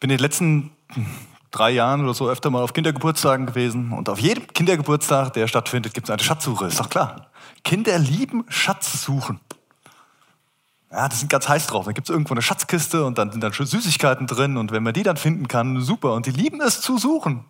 [0.00, 0.70] bin in den letzten
[1.50, 5.94] drei Jahren oder so öfter mal auf Kindergeburtstagen gewesen und auf jedem Kindergeburtstag, der stattfindet,
[5.94, 7.30] gibt es eine Schatzsuche, ist doch klar.
[7.64, 9.40] Kinder lieben Schatzsuchen.
[10.90, 11.84] Ja, die sind ganz heiß drauf.
[11.84, 14.82] Da gibt es irgendwo eine Schatzkiste und dann sind dann schon Süßigkeiten drin und wenn
[14.82, 16.14] man die dann finden kann, super.
[16.14, 17.44] Und die lieben es zu suchen.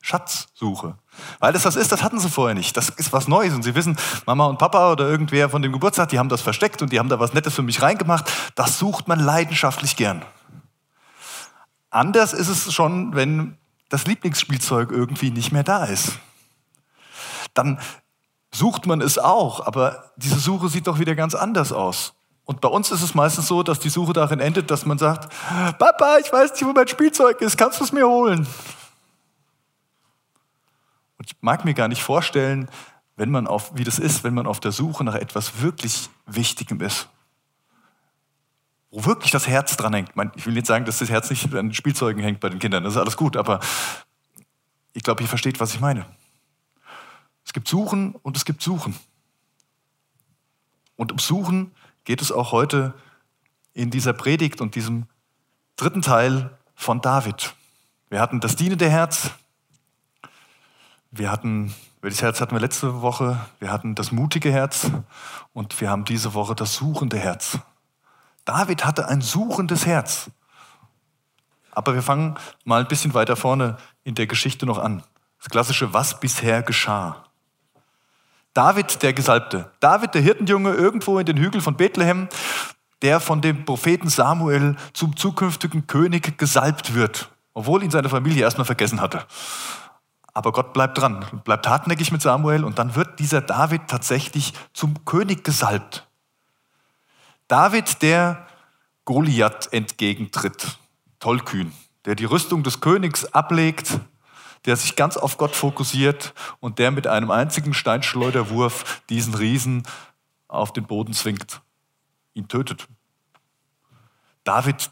[0.00, 0.96] Schatzsuche.
[1.40, 2.76] Weil das was ist, das hatten sie vorher nicht.
[2.76, 3.96] Das ist was Neues und sie wissen,
[4.26, 7.08] Mama und Papa oder irgendwer von dem Geburtstag, die haben das versteckt und die haben
[7.08, 8.30] da was Nettes für mich reingemacht.
[8.54, 10.22] Das sucht man leidenschaftlich gern.
[11.90, 13.56] Anders ist es schon, wenn
[13.88, 16.18] das Lieblingsspielzeug irgendwie nicht mehr da ist.
[17.54, 17.78] Dann
[18.52, 22.14] sucht man es auch, aber diese Suche sieht doch wieder ganz anders aus.
[22.44, 25.32] Und bei uns ist es meistens so, dass die Suche darin endet, dass man sagt,
[25.78, 28.46] Papa, ich weiß nicht, wo mein Spielzeug ist, kannst du es mir holen?
[31.18, 32.70] Und ich mag mir gar nicht vorstellen,
[33.16, 36.80] wenn man auf, wie das ist, wenn man auf der Suche nach etwas wirklich Wichtigem
[36.80, 37.08] ist.
[38.96, 40.12] Wo wirklich das Herz dran hängt.
[40.36, 42.94] Ich will nicht sagen, dass das Herz nicht an Spielzeugen hängt bei den Kindern, das
[42.94, 43.60] ist alles gut, aber
[44.94, 46.06] ich glaube, ihr versteht, was ich meine.
[47.44, 48.98] Es gibt Suchen und es gibt Suchen.
[50.96, 51.72] Und um Suchen
[52.04, 52.94] geht es auch heute
[53.74, 55.04] in dieser Predigt und diesem
[55.76, 57.54] dritten Teil von David.
[58.08, 59.28] Wir hatten das dienende Herz,
[61.10, 63.46] wir hatten, welches Herz hatten wir letzte Woche?
[63.58, 64.90] Wir hatten das mutige Herz
[65.52, 67.58] und wir haben diese Woche das suchende Herz.
[68.46, 70.30] David hatte ein suchendes Herz.
[71.72, 75.02] Aber wir fangen mal ein bisschen weiter vorne in der Geschichte noch an.
[75.38, 77.24] Das klassische, was bisher geschah.
[78.54, 79.70] David, der Gesalbte.
[79.80, 82.28] David, der Hirtenjunge, irgendwo in den Hügeln von Bethlehem,
[83.02, 88.64] der von dem Propheten Samuel zum zukünftigen König gesalbt wird, obwohl ihn seine Familie erstmal
[88.64, 89.26] vergessen hatte.
[90.32, 95.04] Aber Gott bleibt dran, bleibt hartnäckig mit Samuel und dann wird dieser David tatsächlich zum
[95.04, 96.05] König gesalbt.
[97.48, 98.46] David, der
[99.04, 100.78] Goliath entgegentritt,
[101.20, 101.72] tollkühn,
[102.04, 104.00] der die Rüstung des Königs ablegt,
[104.64, 109.84] der sich ganz auf Gott fokussiert und der mit einem einzigen Steinschleuderwurf diesen Riesen
[110.48, 111.60] auf den Boden zwingt,
[112.34, 112.88] ihn tötet.
[114.42, 114.90] David,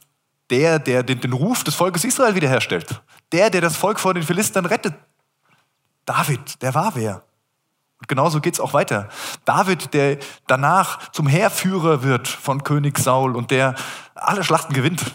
[0.51, 4.23] der, der den, den Ruf des Volkes Israel wiederherstellt, der, der das Volk vor den
[4.23, 4.95] Philistern rettet,
[6.05, 7.25] David, der war wer.
[8.09, 9.09] Genauso geht es auch weiter.
[9.45, 13.75] David, der danach zum Heerführer wird von König Saul und der
[14.15, 15.15] alle Schlachten gewinnt,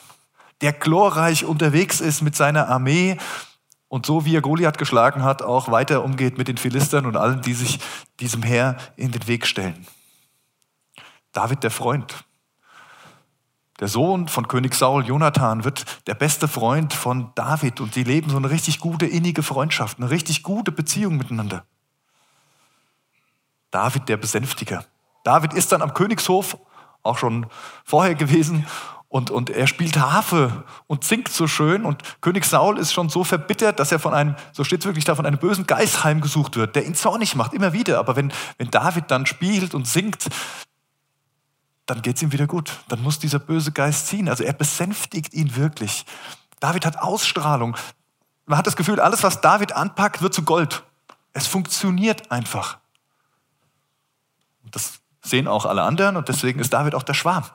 [0.62, 3.18] der glorreich unterwegs ist mit seiner Armee
[3.88, 7.42] und so wie er Goliath geschlagen hat, auch weiter umgeht mit den Philistern und allen,
[7.42, 7.80] die sich
[8.20, 9.88] diesem Heer in den Weg stellen.
[11.32, 12.24] David, der Freund,
[13.80, 18.30] der Sohn von König Saul, Jonathan, wird der beste Freund von David und die leben
[18.30, 21.66] so eine richtig gute, innige Freundschaft, eine richtig gute Beziehung miteinander.
[23.72, 24.86] David, der Besänftiger.
[25.24, 26.58] David ist dann am Königshof
[27.04, 27.46] auch schon
[27.84, 28.66] vorher gewesen
[29.10, 33.24] und, und er spielt Harfe und singt so schön und König Saul ist schon so
[33.24, 36.56] verbittert, dass er von einem, so steht es wirklich da, von einem bösen Geist heimgesucht
[36.56, 37.98] wird, der ihn zornig macht, immer wieder.
[37.98, 40.30] Aber wenn, wenn David dann spielt und singt,
[41.88, 42.72] dann geht es ihm wieder gut.
[42.88, 44.30] Dann muss dieser böse Geist ziehen.
[44.30, 46.06] Also er besänftigt ihn wirklich.
[46.60, 47.76] David hat Ausstrahlung.
[48.46, 50.84] Man hat das Gefühl, alles, was David anpackt, wird zu Gold.
[51.34, 52.79] Es funktioniert einfach.
[54.72, 57.46] Das sehen auch alle anderen und deswegen ist David auch der Schwarm.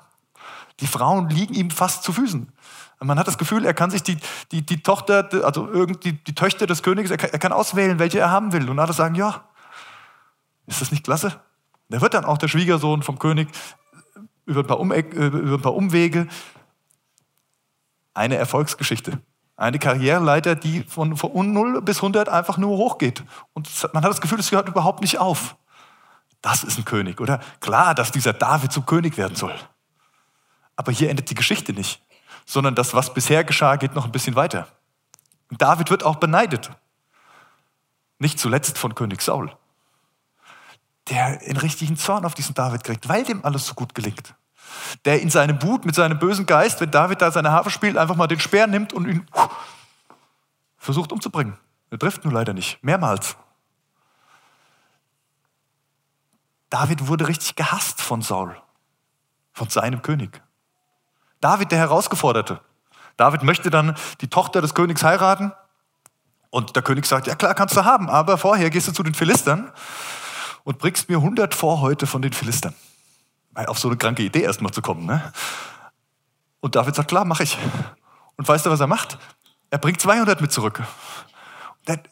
[0.80, 2.52] Die Frauen liegen ihm fast zu Füßen.
[3.00, 4.16] Man hat das Gefühl, er kann sich die,
[4.50, 8.18] die, die Tochter, also irgendwie die Töchter des Königs, er kann, er kann auswählen, welche
[8.18, 8.68] er haben will.
[8.70, 9.44] Und alle sagen, ja,
[10.66, 11.40] ist das nicht klasse?
[11.88, 13.48] Der wird dann auch der Schwiegersohn vom König
[14.46, 16.28] über ein paar, um über ein paar Umwege
[18.14, 19.20] eine Erfolgsgeschichte.
[19.56, 23.22] Eine Karriereleiter, die von, von 0 bis 100 einfach nur hochgeht.
[23.52, 25.56] Und man hat das Gefühl, es hört überhaupt nicht auf.
[26.44, 27.40] Das ist ein König, oder?
[27.60, 29.54] Klar, dass dieser David zum König werden soll.
[30.76, 32.02] Aber hier endet die Geschichte nicht,
[32.44, 34.68] sondern das, was bisher geschah, geht noch ein bisschen weiter.
[35.50, 36.70] Und David wird auch beneidet.
[38.18, 39.56] Nicht zuletzt von König Saul
[41.10, 44.34] der einen richtigen Zorn auf diesen David kriegt, weil dem alles so gut gelingt.
[45.04, 48.16] Der in seinem Wut mit seinem bösen Geist, wenn David da seine Harfe spielt, einfach
[48.16, 49.26] mal den Speer nimmt und ihn
[50.78, 51.56] versucht umzubringen.
[51.90, 53.36] Er trifft nur leider nicht, mehrmals.
[56.74, 58.60] David wurde richtig gehasst von Saul,
[59.52, 60.42] von seinem König.
[61.40, 62.60] David, der Herausgeforderte.
[63.16, 65.52] David möchte dann die Tochter des Königs heiraten.
[66.50, 69.14] Und der König sagt, ja klar, kannst du haben, aber vorher gehst du zu den
[69.14, 69.70] Philistern
[70.64, 72.74] und bringst mir 100 Vorhäute von den Philistern.
[73.54, 75.06] Auf so eine kranke Idee erstmal zu kommen.
[75.06, 75.32] Ne?
[76.58, 77.56] Und David sagt, klar, mache ich.
[78.34, 79.16] Und weißt du, was er macht?
[79.70, 80.82] Er bringt 200 mit zurück.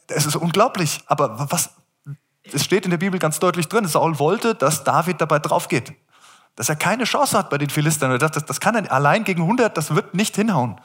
[0.06, 1.02] Das ist unglaublich.
[1.08, 1.70] Aber was,
[2.44, 5.92] es steht in der Bibel ganz deutlich drin, Saul wollte, dass David dabei draufgeht.
[6.56, 8.18] Dass er keine Chance hat bei den Philistern.
[8.18, 10.80] Das, das, das kann er allein gegen 100, das wird nicht hinhauen.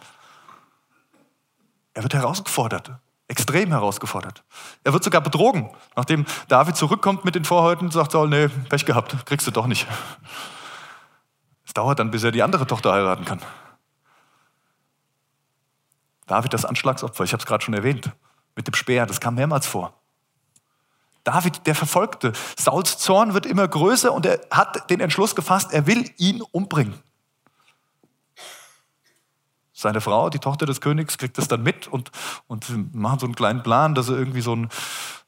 [1.94, 2.92] Er wird herausgefordert,
[3.28, 4.44] extrem herausgefordert.
[4.84, 5.72] Er wird sogar betrogen.
[5.96, 9.88] Nachdem David zurückkommt mit den Vorhäuten, sagt Saul, nee, Pech gehabt, kriegst du doch nicht.
[11.66, 13.42] Es dauert dann, bis er die andere Tochter heiraten kann.
[16.28, 18.12] David das Anschlagsopfer, ich habe es gerade schon erwähnt,
[18.56, 19.94] mit dem Speer, das kam mehrmals vor.
[21.28, 22.32] David, der Verfolgte.
[22.58, 26.94] Sauls Zorn wird immer größer und er hat den Entschluss gefasst, er will ihn umbringen.
[29.74, 32.12] Seine Frau, die Tochter des Königs, kriegt das dann mit und,
[32.48, 34.70] und machen so einen kleinen Plan, dass sie irgendwie so, ein,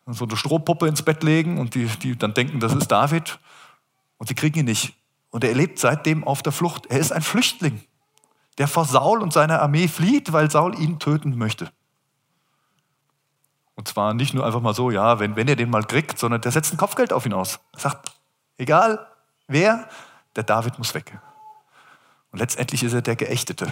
[0.07, 3.37] so eine Strohpuppe ins Bett legen und die, die dann denken, das ist David.
[4.17, 4.95] Und die kriegen ihn nicht.
[5.31, 6.85] Und er lebt seitdem auf der Flucht.
[6.85, 7.83] Er ist ein Flüchtling,
[8.57, 11.69] der vor Saul und seiner Armee flieht, weil Saul ihn töten möchte.
[13.79, 16.41] Und zwar nicht nur einfach mal so, ja, wenn, wenn er den mal kriegt, sondern
[16.41, 17.61] der setzt ein Kopfgeld auf ihn aus.
[17.71, 18.11] Er sagt,
[18.57, 19.07] egal
[19.47, 19.87] wer,
[20.35, 21.17] der David muss weg.
[22.33, 23.71] Und letztendlich ist er der Geächtete.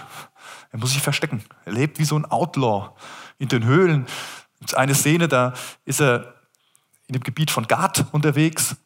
[0.72, 1.44] Er muss sich verstecken.
[1.66, 2.92] Er lebt wie so ein Outlaw
[3.38, 4.08] in den Höhlen.
[4.76, 5.52] Eine Szene, da
[5.84, 6.36] ist er
[7.08, 8.78] in dem Gebiet von Gad unterwegs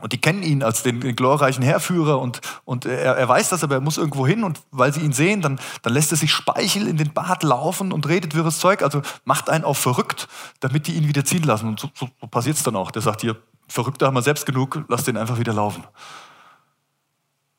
[0.00, 3.64] und die kennen ihn als den, den glorreichen Heerführer und, und er, er, weiß das,
[3.64, 6.32] aber er muss irgendwo hin und weil sie ihn sehen, dann, dann lässt er sich
[6.32, 10.28] Speichel in den Bart laufen und redet wirres Zeug, also macht einen auch verrückt,
[10.60, 11.68] damit die ihn wieder ziehen lassen.
[11.68, 12.90] Und so, so, so passiert es dann auch.
[12.90, 13.36] Der sagt hier,
[13.68, 15.84] Verrückter haben wir selbst genug, lass den einfach wieder laufen.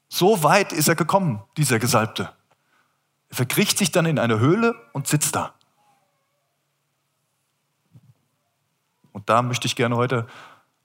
[0.10, 2.30] So weit ist er gekommen, dieser Gesalbte.
[3.30, 5.54] Er verkriecht sich dann in eine Höhle und sitzt da.
[9.14, 10.28] Und da möchte ich gerne heute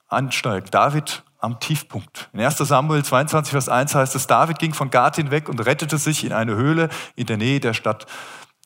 [0.07, 0.67] ansteigen.
[0.71, 2.29] David am Tiefpunkt.
[2.33, 5.97] In 1 Samuel 22, Vers 1 heißt es, David ging von Gad hinweg und rettete
[5.97, 8.05] sich in eine Höhle in der Nähe der Stadt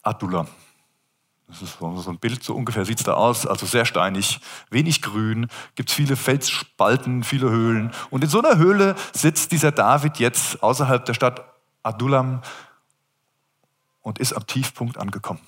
[0.02, 0.48] Adullam.
[1.48, 4.40] Das ist so ein Bild, so ungefähr sieht es da aus, also sehr steinig,
[4.72, 7.92] wenig grün, gibt es viele Felsspalten, viele Höhlen.
[8.10, 11.44] Und in so einer Höhle sitzt dieser David jetzt außerhalb der Stadt
[11.84, 12.42] Adullam
[14.02, 15.42] und ist am Tiefpunkt angekommen.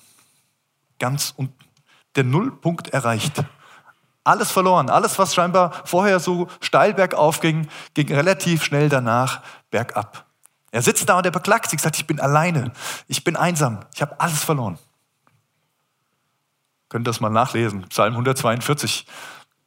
[1.00, 1.58] Ganz unten.
[2.14, 3.42] Der Nullpunkt erreicht.
[4.24, 4.88] Alles verloren.
[4.88, 10.24] Alles, was scheinbar vorher so steil bergauf ging, ging relativ schnell danach bergab.
[10.70, 12.72] Er sitzt da und er beklagt sich, sagt, ich bin alleine,
[13.06, 14.76] ich bin einsam, ich habe alles verloren.
[16.88, 19.06] Könnt ihr das mal nachlesen, Psalm 142,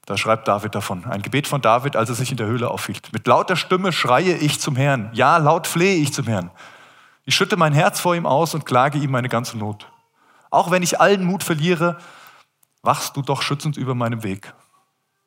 [0.05, 1.05] da schreibt David davon.
[1.05, 3.13] Ein Gebet von David, als er sich in der Höhle aufhielt.
[3.13, 6.51] Mit lauter Stimme schreie ich zum Herrn, ja, laut flehe ich zum Herrn.
[7.23, 9.87] Ich schütte mein Herz vor ihm aus und klage ihm meine ganze Not.
[10.49, 11.97] Auch wenn ich allen Mut verliere,
[12.81, 14.53] wachst du doch schützend über meinem Weg.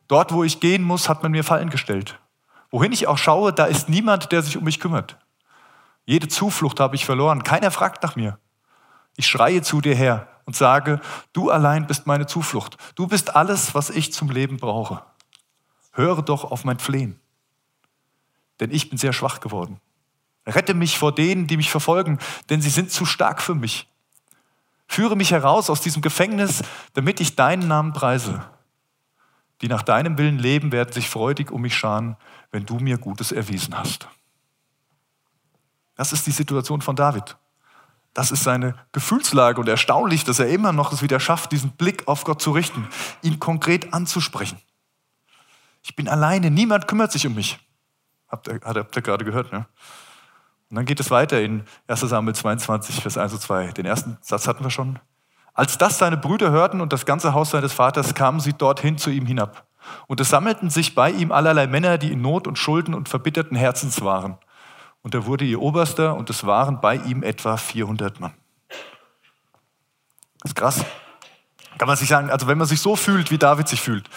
[0.09, 2.19] Dort, wo ich gehen muss, hat man mir Fallen gestellt.
[2.71, 5.19] Wohin ich auch schaue, da ist niemand, der sich um mich kümmert.
[6.05, 7.43] Jede Zuflucht habe ich verloren.
[7.43, 8.39] Keiner fragt nach mir.
[9.17, 11.01] Ich schreie zu dir her und sage,
[11.33, 12.77] du allein bist meine Zuflucht.
[12.95, 15.03] Du bist alles, was ich zum Leben brauche.
[15.93, 17.21] Höre doch auf mein Flehen.
[18.61, 19.81] Denn ich bin sehr schwach geworden.
[20.47, 22.19] Rette mich vor denen, die mich verfolgen,
[22.49, 23.90] denn sie sind zu stark für mich.
[24.91, 26.65] Führe mich heraus aus diesem Gefängnis,
[26.95, 28.43] damit ich deinen Namen preise.
[29.61, 32.17] Die nach deinem Willen leben, werden sich freudig um mich scharen,
[32.51, 34.09] wenn du mir Gutes erwiesen hast.
[35.95, 37.37] Das ist die Situation von David.
[38.15, 42.09] Das ist seine Gefühlslage und erstaunlich, dass er immer noch es wieder schafft, diesen Blick
[42.09, 42.89] auf Gott zu richten,
[43.23, 44.61] ihn konkret anzusprechen.
[45.85, 47.61] Ich bin alleine, niemand kümmert sich um mich.
[48.27, 49.67] Habt ihr, habt ihr gerade gehört, ne?
[50.71, 53.73] Und dann geht es weiter in 1 Samuel 22, Vers 1 und 2.
[53.73, 55.01] Den ersten Satz hatten wir schon.
[55.53, 59.11] Als das seine Brüder hörten und das ganze Haus seines Vaters, kamen sie dorthin zu
[59.11, 59.67] ihm hinab.
[60.07, 63.57] Und es sammelten sich bei ihm allerlei Männer, die in Not und Schulden und verbitterten
[63.57, 64.39] Herzens waren.
[65.03, 68.35] Und er wurde ihr Oberster und es waren bei ihm etwa 400 Mann.
[70.41, 70.85] Das ist krass.
[71.79, 74.09] Kann man sich sagen, also wenn man sich so fühlt, wie David sich fühlt,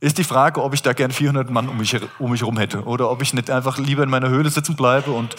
[0.00, 2.84] ist die Frage, ob ich da gern 400 Mann um mich, um mich herum hätte
[2.84, 5.36] oder ob ich nicht einfach lieber in meiner Höhle sitzen bleibe und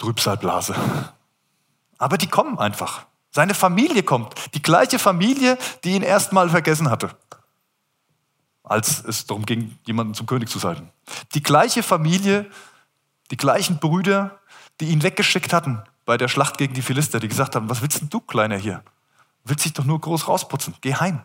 [0.00, 0.74] Trübsalblase.
[1.98, 3.06] Aber die kommen einfach.
[3.30, 4.34] Seine Familie kommt.
[4.54, 7.10] Die gleiche Familie, die ihn erstmal vergessen hatte,
[8.64, 10.90] als es darum ging, jemanden zum König zu salben.
[11.34, 12.50] Die gleiche Familie,
[13.30, 14.40] die gleichen Brüder,
[14.80, 18.00] die ihn weggeschickt hatten bei der Schlacht gegen die Philister, die gesagt haben, was willst
[18.00, 18.82] denn du, Kleiner, hier?
[19.44, 20.74] Willst dich doch nur groß rausputzen.
[20.80, 21.22] Geh heim.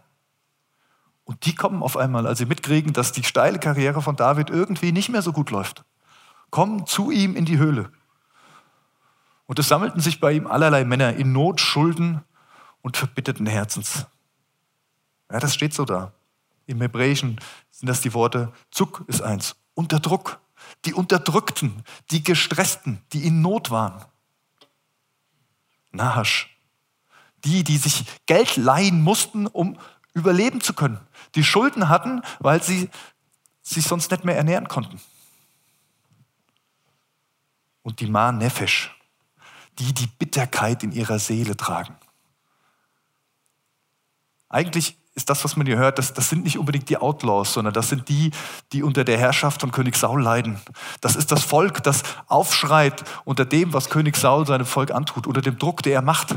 [1.23, 4.91] Und die kommen auf einmal, als sie mitkriegen, dass die steile Karriere von David irgendwie
[4.91, 5.83] nicht mehr so gut läuft.
[6.51, 7.91] Kommen zu ihm in die Höhle.
[9.47, 12.23] Und es sammelten sich bei ihm allerlei Männer in Not, Schulden
[12.81, 14.05] und verbitterten Herzens.
[15.31, 16.13] Ja, das steht so da.
[16.65, 20.39] Im Hebräischen sind das die Worte, Zuck ist eins, unter Druck.
[20.85, 24.03] Die Unterdrückten, die Gestressten, die in Not waren.
[25.91, 26.57] Nahasch.
[27.43, 29.77] Die, die sich Geld leihen mussten, um
[30.13, 30.99] überleben zu können.
[31.35, 32.89] Die Schulden hatten, weil sie
[33.61, 34.99] sich sonst nicht mehr ernähren konnten.
[37.83, 38.94] Und die Ma Nefesh
[39.79, 41.95] die die Bitterkeit in ihrer Seele tragen.
[44.49, 47.73] Eigentlich ist das, was man hier hört, das, das sind nicht unbedingt die Outlaws, sondern
[47.73, 48.31] das sind die,
[48.73, 50.59] die unter der Herrschaft von König Saul leiden.
[50.99, 55.41] Das ist das Volk, das aufschreit unter dem, was König Saul seinem Volk antut, unter
[55.41, 56.35] dem Druck, der er macht,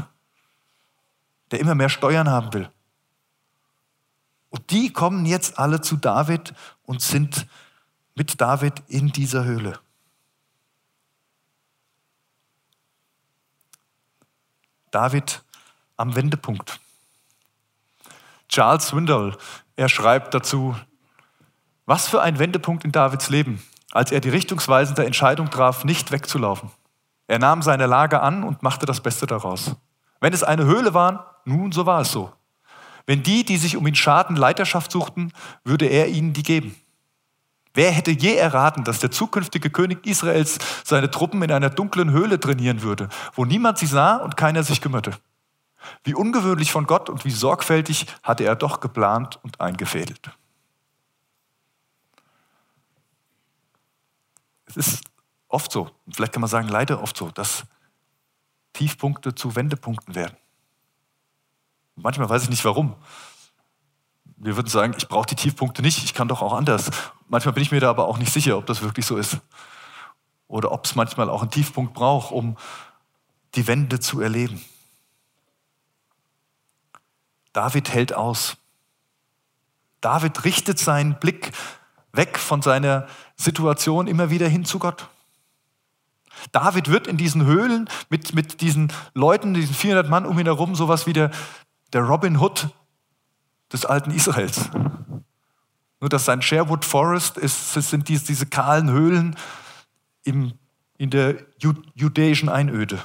[1.51, 2.71] der immer mehr Steuern haben will.
[4.51, 6.55] Und die kommen jetzt alle zu David
[6.85, 7.47] und sind
[8.15, 9.79] mit David in dieser Höhle.
[14.91, 15.43] David
[15.97, 16.81] am Wendepunkt.
[18.49, 19.37] Charles Swindoll,
[19.77, 20.75] er schreibt dazu,
[21.87, 26.71] was für ein Wendepunkt in Davids Leben, als er die richtungsweisende Entscheidung traf, nicht wegzulaufen.
[27.27, 29.77] Er nahm seine Lage an und machte das Beste daraus.
[30.21, 32.33] Wenn es eine Höhle war, nun, so war es so.
[33.07, 35.33] Wenn die, die sich um ihn schaden, Leiterschaft suchten,
[35.65, 36.77] würde er ihnen die geben.
[37.79, 42.41] Wer hätte je erraten, dass der zukünftige König Israels seine Truppen in einer dunklen Höhle
[42.41, 45.17] trainieren würde, wo niemand sie sah und keiner sich kümmerte?
[46.03, 50.29] Wie ungewöhnlich von Gott und wie sorgfältig hatte er doch geplant und eingefädelt.
[54.67, 55.05] Es ist
[55.47, 57.63] oft so, vielleicht kann man sagen, leider oft so, dass
[58.73, 60.37] Tiefpunkte zu Wendepunkten werden.
[61.95, 62.97] Manchmal weiß ich nicht warum.
[64.41, 66.91] Wir würden sagen, ich brauche die Tiefpunkte nicht, ich kann doch auch anders.
[67.27, 69.39] Manchmal bin ich mir da aber auch nicht sicher, ob das wirklich so ist.
[70.47, 72.57] Oder ob es manchmal auch einen Tiefpunkt braucht, um
[73.57, 74.65] die Wende zu erleben.
[77.53, 78.57] David hält aus.
[80.01, 81.51] David richtet seinen Blick
[82.13, 85.09] weg von seiner Situation immer wieder hin zu Gott.
[86.53, 90.77] David wird in diesen Höhlen mit, mit diesen Leuten, diesen 400 Mann um ihn herum,
[90.77, 91.33] sowas wie der,
[91.93, 92.69] der Robin Hood
[93.73, 94.71] des alten Israels.
[96.01, 99.37] Nur dass sein Sherwood Forest ist, sind diese, diese kahlen Höhlen
[100.25, 100.53] im,
[100.97, 101.37] in der
[101.95, 103.03] judäischen Einöde.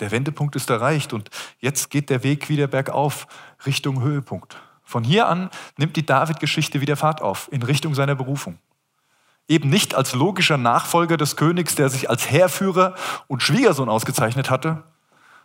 [0.00, 3.26] Der Wendepunkt ist erreicht und jetzt geht der Weg wieder bergauf
[3.64, 4.56] Richtung Höhepunkt.
[4.82, 8.58] Von hier an nimmt die David-Geschichte wieder Fahrt auf in Richtung seiner Berufung.
[9.46, 12.94] Eben nicht als logischer Nachfolger des Königs, der sich als Heerführer
[13.28, 14.82] und Schwiegersohn ausgezeichnet hatte,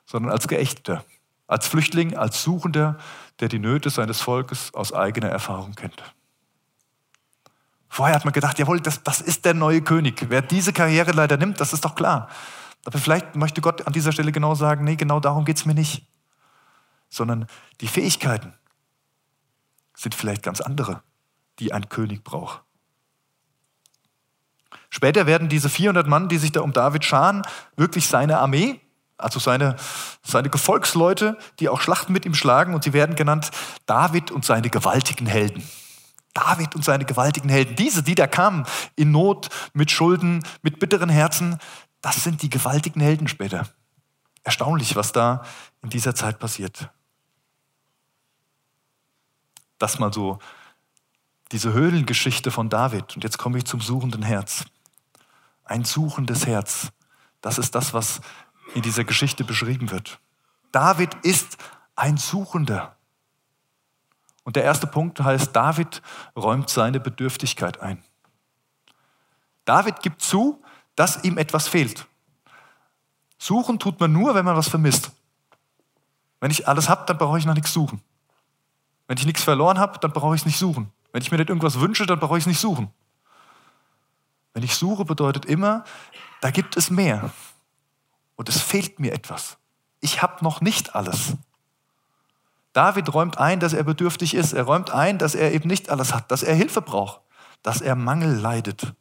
[0.09, 1.05] sondern als Geächteter,
[1.45, 2.97] als Flüchtling, als Suchender,
[3.39, 6.01] der die Nöte seines Volkes aus eigener Erfahrung kennt.
[7.89, 10.25] Vorher hat man gedacht, jawohl, das, das ist der neue König.
[10.29, 12.27] Wer diese Karriere leider nimmt, das ist doch klar.
[12.85, 15.75] Aber vielleicht möchte Gott an dieser Stelle genau sagen, nee, genau darum geht es mir
[15.75, 16.07] nicht.
[17.09, 17.45] Sondern
[17.81, 18.53] die Fähigkeiten
[19.95, 21.03] sind vielleicht ganz andere,
[21.59, 22.63] die ein König braucht.
[24.89, 27.43] Später werden diese 400 Mann, die sich da um David scharen,
[27.75, 28.81] wirklich seine Armee,
[29.19, 29.75] also seine,
[30.23, 33.51] seine Gefolgsleute, die auch Schlachten mit ihm schlagen und sie werden genannt
[33.85, 35.63] David und seine gewaltigen Helden.
[36.33, 37.75] David und seine gewaltigen Helden.
[37.75, 41.57] Diese, die da kamen, in Not, mit Schulden, mit bitteren Herzen,
[42.01, 43.67] das sind die gewaltigen Helden später.
[44.43, 45.43] Erstaunlich, was da
[45.81, 46.89] in dieser Zeit passiert.
[49.79, 50.39] Das mal so
[51.51, 53.15] diese Höhlengeschichte von David.
[53.15, 54.65] Und jetzt komme ich zum suchenden Herz.
[55.63, 56.89] Ein suchendes Herz.
[57.41, 58.21] Das ist das, was
[58.75, 60.19] in dieser Geschichte beschrieben wird.
[60.71, 61.57] David ist
[61.95, 62.95] ein Suchender.
[64.43, 66.01] Und der erste Punkt heißt, David
[66.35, 68.03] räumt seine Bedürftigkeit ein.
[69.65, 70.63] David gibt zu,
[70.95, 72.07] dass ihm etwas fehlt.
[73.37, 75.11] Suchen tut man nur, wenn man was vermisst.
[76.39, 78.01] Wenn ich alles habe, dann brauche ich nach nichts suchen.
[79.07, 80.91] Wenn ich nichts verloren habe, dann brauche ich es nicht suchen.
[81.11, 82.91] Wenn ich mir nicht irgendwas wünsche, dann brauche ich es nicht suchen.
[84.53, 85.83] Wenn ich suche, bedeutet immer,
[86.41, 87.31] da gibt es mehr.
[88.39, 89.57] Und es fehlt mir etwas.
[89.99, 91.33] Ich habe noch nicht alles.
[92.71, 94.53] David räumt ein, dass er bedürftig ist.
[94.53, 97.19] Er räumt ein, dass er eben nicht alles hat, dass er Hilfe braucht,
[97.63, 98.93] dass er Mangel leidet.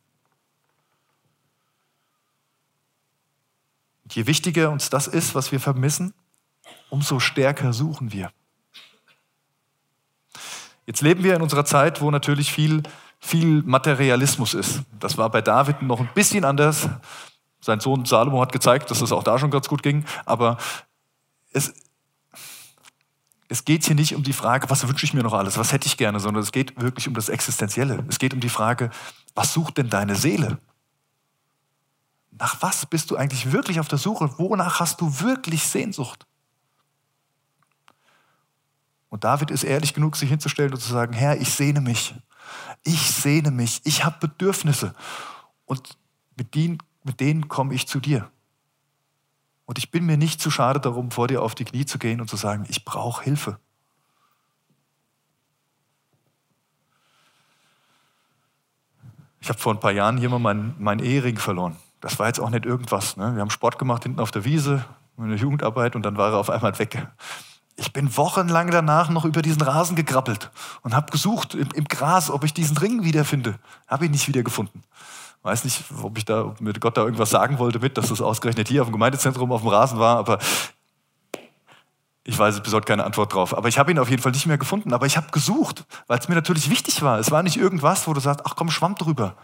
[4.02, 6.14] Und je wichtiger uns das ist, was wir vermissen,
[6.90, 8.32] umso stärker suchen wir.
[10.84, 12.82] Jetzt leben wir in unserer Zeit, wo natürlich viel,
[13.20, 14.82] viel Materialismus ist.
[14.98, 16.88] Das war bei David noch ein bisschen anders.
[17.60, 20.04] Sein Sohn Salomo hat gezeigt, dass es auch da schon ganz gut ging.
[20.24, 20.58] Aber
[21.52, 21.72] es,
[23.48, 25.86] es geht hier nicht um die Frage, was wünsche ich mir noch alles, was hätte
[25.86, 28.04] ich gerne, sondern es geht wirklich um das Existenzielle.
[28.08, 28.90] Es geht um die Frage,
[29.34, 30.58] was sucht denn deine Seele?
[32.30, 34.38] Nach was bist du eigentlich wirklich auf der Suche?
[34.38, 36.26] Wonach hast du wirklich Sehnsucht?
[39.08, 42.14] Und David ist ehrlich genug, sich hinzustellen und zu sagen, Herr, ich sehne mich.
[42.84, 43.80] Ich sehne mich.
[43.84, 44.94] Ich habe Bedürfnisse.
[45.64, 45.96] Und
[46.36, 48.30] mit denen, mit denen komme ich zu dir.
[49.66, 52.20] Und ich bin mir nicht zu schade darum, vor dir auf die Knie zu gehen
[52.20, 53.58] und zu sagen, ich brauche Hilfe.
[59.40, 62.40] Ich habe vor ein paar Jahren hier mal meinen, meinen Ehering verloren das war jetzt
[62.40, 63.16] auch nicht irgendwas.
[63.16, 63.34] Ne?
[63.34, 64.84] Wir haben Sport gemacht hinten auf der Wiese,
[65.16, 67.06] in der Jugendarbeit und dann war er auf einmal weg.
[67.76, 70.50] Ich bin wochenlang danach noch über diesen Rasen gekrabbelt
[70.82, 73.58] und habe gesucht im, im, Gras, ob ich diesen Ring wiederfinde.
[73.86, 74.82] Habe ihn nicht wiedergefunden.
[75.42, 78.20] Weiß nicht, ob ich da, ob mir Gott da irgendwas sagen wollte mit, dass das
[78.20, 80.38] ausgerechnet hier auf dem Gemeindezentrum auf dem Rasen war, aber
[82.28, 83.56] ich weiß bis heute keine Antwort drauf.
[83.56, 84.92] Aber ich habe ihn auf jeden Fall nicht mehr gefunden.
[84.92, 87.18] Aber ich habe gesucht, weil es mir natürlich wichtig war.
[87.18, 89.34] Es war nicht irgendwas, wo du sagst, ach komm, schwamm drüber.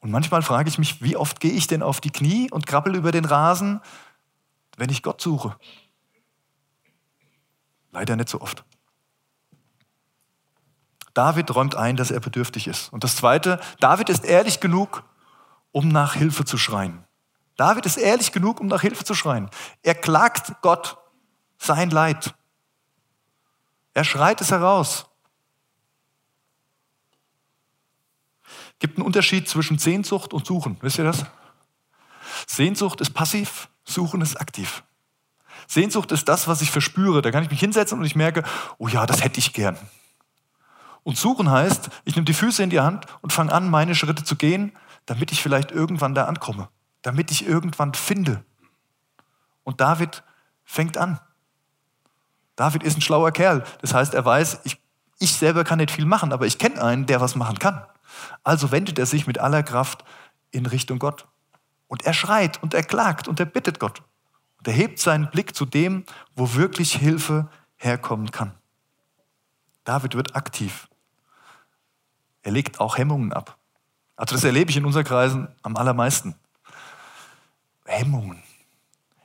[0.00, 2.96] Und manchmal frage ich mich, wie oft gehe ich denn auf die Knie und krabbel
[2.96, 3.80] über den Rasen,
[4.76, 5.56] wenn ich Gott suche?
[7.92, 8.64] Leider nicht so oft.
[11.14, 12.92] David räumt ein, dass er bedürftig ist.
[12.92, 15.04] Und das Zweite, David ist ehrlich genug,
[15.72, 17.04] um nach Hilfe zu schreien.
[17.56, 19.48] David ist ehrlich genug, um nach Hilfe zu schreien.
[19.82, 20.98] Er klagt Gott
[21.56, 22.34] sein Leid.
[23.94, 25.06] Er schreit es heraus.
[28.84, 30.76] gibt einen Unterschied zwischen Sehnsucht und Suchen.
[30.82, 31.24] Wisst ihr das?
[32.46, 34.82] Sehnsucht ist passiv, Suchen ist aktiv.
[35.66, 37.22] Sehnsucht ist das, was ich verspüre.
[37.22, 38.42] Da kann ich mich hinsetzen und ich merke,
[38.76, 39.78] oh ja, das hätte ich gern.
[41.04, 44.24] Und suchen heißt, ich nehme die Füße in die Hand und fange an, meine Schritte
[44.24, 44.72] zu gehen,
[45.06, 46.68] damit ich vielleicht irgendwann da ankomme,
[47.02, 48.42] damit ich irgendwann finde.
[49.62, 50.22] Und David
[50.64, 51.20] fängt an.
[52.56, 53.64] David ist ein schlauer Kerl.
[53.82, 54.80] Das heißt, er weiß, ich,
[55.18, 57.84] ich selber kann nicht viel machen, aber ich kenne einen, der was machen kann.
[58.42, 60.04] Also wendet er sich mit aller Kraft
[60.50, 61.26] in Richtung Gott.
[61.86, 64.02] Und er schreit und er klagt und er bittet Gott.
[64.58, 68.54] Und er hebt seinen Blick zu dem, wo wirklich Hilfe herkommen kann.
[69.84, 70.88] David wird aktiv.
[72.44, 73.56] Er legt auch Hemmungen ab.
[74.16, 76.36] Also das erlebe ich in unseren Kreisen am allermeisten.
[77.86, 78.42] Hemmungen.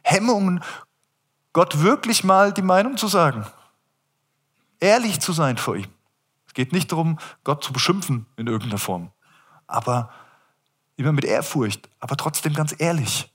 [0.02, 0.64] Hemmungen,
[1.54, 3.46] Gott wirklich mal die Meinung zu sagen.
[4.80, 5.90] Ehrlich zu sein vor ihm.
[6.48, 9.12] Es geht nicht darum, Gott zu beschimpfen in irgendeiner Form,
[9.68, 10.12] aber
[10.96, 13.32] immer mit Ehrfurcht, aber trotzdem ganz ehrlich.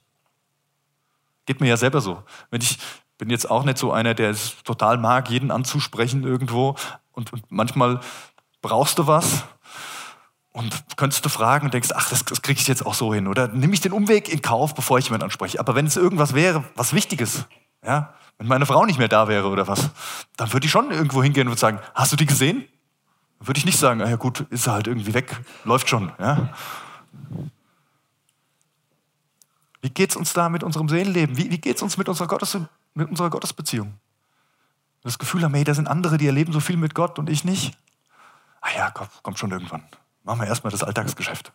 [1.47, 2.23] Geht mir ja selber so.
[2.51, 2.79] Wenn ich
[3.19, 6.75] bin jetzt auch nicht so einer, der es total mag, jeden anzusprechen irgendwo
[7.13, 8.01] und, und manchmal
[8.63, 9.45] brauchst du was
[10.55, 13.29] und könntest du fragen und denkst, ach, das, das kriege ich jetzt auch so hin.
[13.29, 15.61] Oder nehme ich den Umweg in Kauf, bevor ich jemanden anspreche.
[15.61, 17.45] Aber wenn es irgendwas wäre, was Wichtiges,
[17.85, 19.91] ja, wenn meine Frau nicht mehr da wäre oder was,
[20.37, 22.65] dann würde ich schon irgendwo hingehen und sagen, hast du die gesehen?
[23.47, 26.13] würde ich nicht sagen, ah ja gut, ist er halt irgendwie weg, läuft schon.
[26.19, 26.49] Ja?
[29.83, 31.37] Wie geht es uns da mit unserem Seelenleben?
[31.37, 32.57] Wie, wie geht es uns mit unserer, Gottes,
[32.95, 33.95] mit unserer Gottesbeziehung?
[35.03, 37.45] Das Gefühl haben, hey, da sind andere, die erleben so viel mit Gott und ich
[37.45, 37.77] nicht.
[38.63, 39.83] Ah ja, komm, kommt schon irgendwann.
[40.25, 41.53] Machen wir erstmal das Alltagsgeschäft.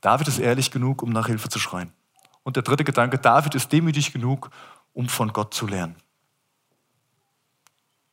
[0.00, 1.92] David ist ehrlich genug, um nach Hilfe zu schreien.
[2.42, 4.50] Und der dritte Gedanke, David ist demütig genug,
[4.92, 5.96] um von Gott zu lernen.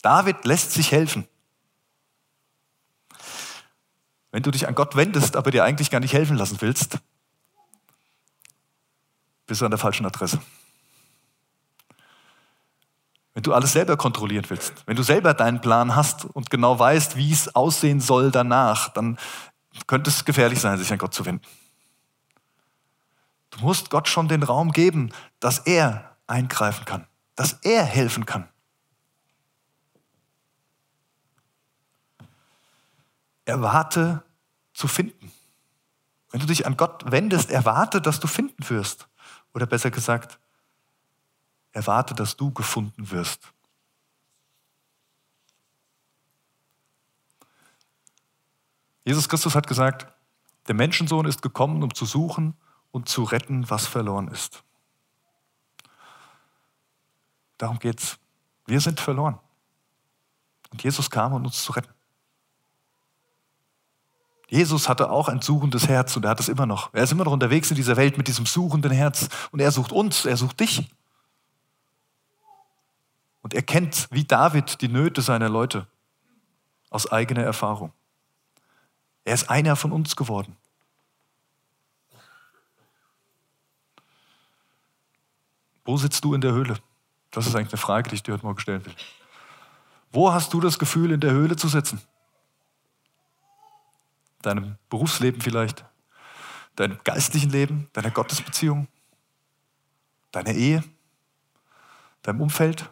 [0.04, 1.28] David lässt sich helfen.
[4.32, 7.00] Wenn du dich an Gott wendest, aber dir eigentlich gar nicht helfen lassen willst,
[9.48, 10.40] bist du an der falschen Adresse.
[13.50, 17.32] Du alles selber kontrollieren willst, wenn du selber deinen Plan hast und genau weißt, wie
[17.32, 19.18] es aussehen soll danach, dann
[19.88, 21.44] könnte es gefährlich sein, sich an Gott zu wenden.
[23.50, 28.48] Du musst Gott schon den Raum geben, dass er eingreifen kann, dass er helfen kann.
[33.46, 34.22] erwarte
[34.76, 35.32] zu finden.
[36.30, 39.08] Wenn du dich an Gott wendest, erwarte, dass du finden wirst.
[39.56, 40.38] Oder besser gesagt,
[41.72, 43.54] erwarte, dass du gefunden wirst.
[49.06, 50.08] Jesus Christus hat gesagt,
[50.68, 52.56] der Menschensohn ist gekommen, um zu suchen
[52.92, 54.64] und zu retten, was verloren ist.
[57.58, 58.20] Darum geht's.
[58.66, 59.40] Wir sind verloren.
[60.72, 61.94] Und Jesus kam, um uns zu retten.
[64.48, 66.94] Jesus hatte auch ein suchendes Herz und er hat es immer noch.
[66.94, 69.92] Er ist immer noch unterwegs in dieser Welt mit diesem suchenden Herz und er sucht
[69.92, 70.90] uns, er sucht dich.
[73.50, 75.88] Und er kennt wie David die Nöte seiner Leute
[76.92, 77.92] aus eigener Erfahrung.
[79.26, 80.56] Er ist einer von uns geworden.
[85.84, 86.78] Wo sitzt du in der Höhle?
[87.32, 88.94] Das ist eigentlich eine Frage, die ich dir heute Morgen stellen will.
[90.12, 92.00] Wo hast du das Gefühl, in der Höhle zu sitzen?
[94.44, 95.84] deinem Berufsleben vielleicht,
[96.76, 98.88] deinem geistlichen Leben, deiner Gottesbeziehung,
[100.32, 100.84] deiner Ehe,
[102.22, 102.90] deinem Umfeld.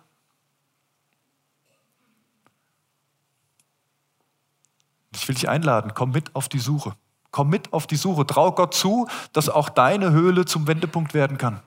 [5.13, 6.95] Ich will dich einladen, komm mit auf die Suche.
[7.31, 8.25] Komm mit auf die Suche.
[8.25, 11.61] Trau Gott zu, dass auch deine Höhle zum Wendepunkt werden kann.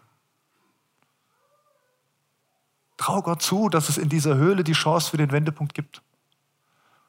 [2.96, 6.02] Trau Gott zu, dass es in dieser Höhle die Chance für den Wendepunkt gibt.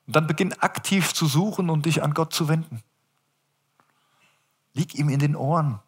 [0.08, 2.82] Und dann beginn aktiv zu suchen und dich an Gott zu wenden.
[4.74, 5.80] Lieg ihm in den Ohren.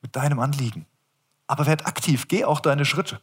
[0.00, 0.84] mit deinem Anliegen.
[1.46, 3.20] Aber werd aktiv, geh auch deine Schritte.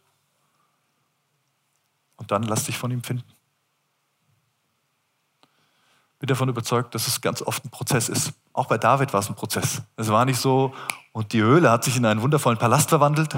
[2.15, 3.29] Und dann lass dich von ihm finden.
[6.19, 8.33] Bin davon überzeugt, dass es ganz oft ein Prozess ist.
[8.53, 9.81] Auch bei David war es ein Prozess.
[9.95, 10.73] Es war nicht so,
[11.11, 13.35] und die Höhle hat sich in einen wundervollen Palast verwandelt.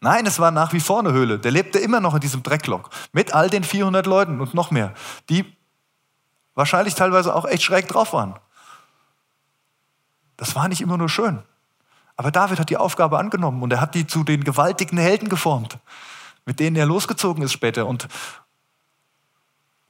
[0.00, 1.38] Nein, es war nach wie vor eine Höhle.
[1.38, 2.90] Der lebte immer noch in diesem Drecklock.
[3.12, 4.94] Mit all den 400 Leuten und noch mehr,
[5.28, 5.44] die
[6.54, 8.34] wahrscheinlich teilweise auch echt schräg drauf waren.
[10.36, 11.42] Das war nicht immer nur schön.
[12.16, 15.78] Aber David hat die Aufgabe angenommen und er hat die zu den gewaltigen Helden geformt,
[16.46, 18.08] mit denen er losgezogen ist später und,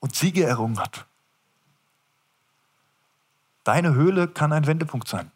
[0.01, 1.07] und Siege errungen hat.
[3.65, 5.31] Deine Höhle kann ein Wendepunkt sein.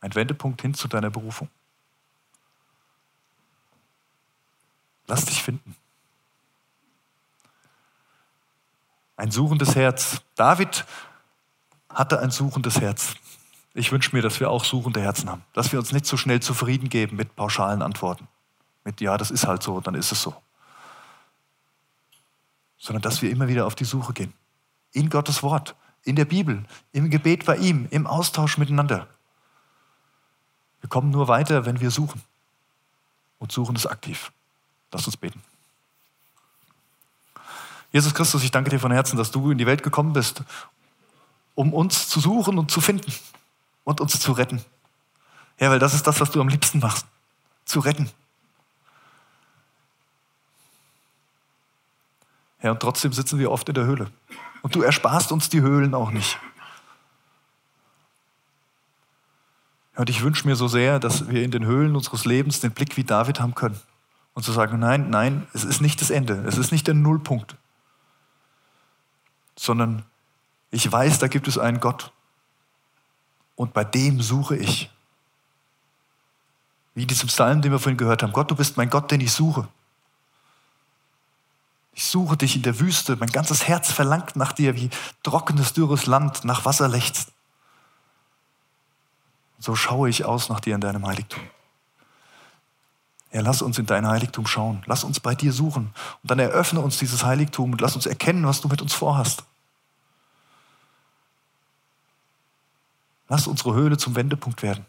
[0.00, 1.48] Ein Wendepunkt hin zu deiner Berufung.
[5.06, 5.76] Lass dich finden.
[9.16, 10.22] Ein suchendes Herz.
[10.34, 10.86] David
[11.88, 13.14] hatte ein suchendes Herz.
[13.74, 16.40] Ich wünsche mir, dass wir auch suchende Herzen haben, dass wir uns nicht so schnell
[16.40, 18.28] zufrieden geben mit pauschalen Antworten.
[18.84, 20.34] Mit ja, das ist halt so, dann ist es so.
[22.78, 24.32] Sondern dass wir immer wieder auf die Suche gehen.
[24.92, 29.06] In Gottes Wort, in der Bibel, im Gebet bei ihm, im Austausch miteinander.
[30.80, 32.22] Wir kommen nur weiter, wenn wir suchen.
[33.38, 34.32] Und suchen ist aktiv.
[34.92, 35.42] Lass uns beten.
[37.92, 40.42] Jesus Christus, ich danke dir von Herzen, dass du in die Welt gekommen bist,
[41.54, 43.12] um uns zu suchen und zu finden
[43.84, 44.64] und uns zu retten.
[45.58, 47.06] Ja, weil das ist das, was du am liebsten machst.
[47.64, 48.10] Zu retten.
[52.62, 54.10] Ja, und trotzdem sitzen wir oft in der Höhle.
[54.62, 56.38] Und du ersparst uns die Höhlen auch nicht.
[59.96, 62.96] Und ich wünsche mir so sehr, dass wir in den Höhlen unseres Lebens den Blick
[62.96, 63.78] wie David haben können.
[64.32, 67.56] Und zu sagen, nein, nein, es ist nicht das Ende, es ist nicht der Nullpunkt,
[69.56, 70.04] sondern
[70.70, 72.12] ich weiß, da gibt es einen Gott.
[73.56, 74.90] Und bei dem suche ich.
[76.94, 78.32] Wie in diesem Psalm, den wir vorhin gehört haben.
[78.32, 79.68] Gott, du bist mein Gott, den ich suche.
[81.92, 83.16] Ich suche dich in der Wüste.
[83.16, 84.90] Mein ganzes Herz verlangt nach dir, wie
[85.22, 87.32] trockenes, dürres Land nach Wasser lechzt.
[89.58, 91.42] So schaue ich aus nach dir in deinem Heiligtum.
[93.32, 94.82] Ja, lass uns in dein Heiligtum schauen.
[94.86, 95.92] Lass uns bei dir suchen.
[96.22, 99.44] Und dann eröffne uns dieses Heiligtum und lass uns erkennen, was du mit uns vorhast.
[103.28, 104.84] Lass unsere Höhle zum Wendepunkt werden.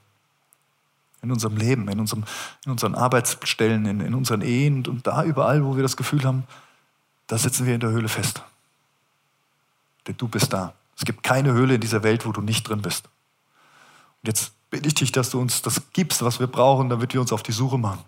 [1.21, 2.23] In unserem Leben, in, unserem,
[2.65, 6.45] in unseren Arbeitsstellen, in, in unseren Ehen und da überall, wo wir das Gefühl haben,
[7.31, 8.43] da sitzen wir in der Höhle fest.
[10.05, 10.73] Denn du bist da.
[10.97, 13.05] Es gibt keine Höhle in dieser Welt, wo du nicht drin bist.
[13.05, 17.21] Und jetzt bitte ich dich, dass du uns das gibst, was wir brauchen, damit wir
[17.21, 18.03] uns auf die Suche machen.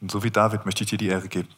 [0.00, 1.48] Und so wie David möchte ich dir die Ehre geben.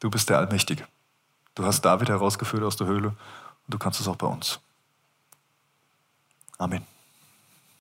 [0.00, 0.86] Du bist der Allmächtige.
[1.54, 3.16] Du hast David herausgeführt aus der Höhle und
[3.68, 4.60] du kannst es auch bei uns.
[6.58, 6.95] Amen.